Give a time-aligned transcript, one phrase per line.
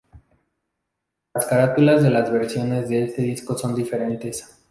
[1.35, 4.59] Las carátulas de las versiones de este disco son diferentes.